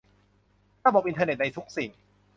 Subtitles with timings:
[0.85, 1.89] ระบบอินเทอร์เน็ตในทุกสิ่ง